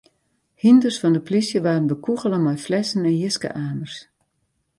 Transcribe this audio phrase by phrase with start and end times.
[0.61, 3.95] Hynders fan de polysje waarden bekûgele mei flessen en jiske-amers.